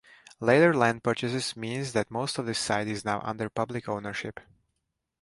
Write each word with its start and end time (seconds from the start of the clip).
Later 0.39 0.73
land 0.73 1.03
purchases 1.03 1.55
means 1.55 1.93
that 1.93 2.09
most 2.09 2.39
of 2.39 2.47
the 2.47 2.55
site 2.55 2.87
is 2.87 3.05
now 3.05 3.21
under 3.23 3.49
public 3.49 3.87
ownership. 3.87 4.39